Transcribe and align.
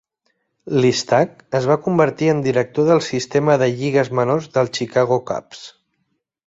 Listach 0.85 1.35
es 1.59 1.67
va 1.73 1.77
convertir 1.87 2.31
en 2.37 2.41
director 2.47 2.89
del 2.91 3.05
sistema 3.11 3.59
de 3.65 3.69
lligues 3.77 4.11
menors 4.23 4.53
del 4.59 4.75
Chicago 4.81 5.23
Cubs. 5.33 5.65